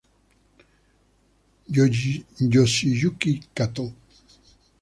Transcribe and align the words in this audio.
Yoshiyuki 2.53 3.31
Katō 3.55 3.83